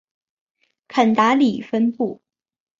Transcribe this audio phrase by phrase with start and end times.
[0.87, 2.23] 肯达里分布。